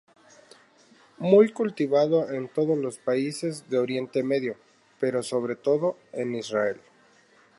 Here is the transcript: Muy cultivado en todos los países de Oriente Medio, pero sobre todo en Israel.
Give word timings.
Muy 1.19 1.51
cultivado 1.51 2.31
en 2.31 2.47
todos 2.47 2.75
los 2.75 2.97
países 2.97 3.69
de 3.69 3.77
Oriente 3.77 4.23
Medio, 4.23 4.57
pero 4.99 5.21
sobre 5.21 5.55
todo 5.55 5.95
en 6.11 6.33
Israel. 6.33 6.81